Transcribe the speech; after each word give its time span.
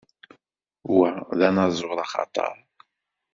Wa 0.95 1.09
d 1.37 1.39
anaẓur 1.47 1.97
axatar. 2.03 2.57